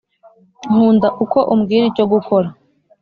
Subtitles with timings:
[0.69, 2.47] nkunda uko umbwira icyo gukora.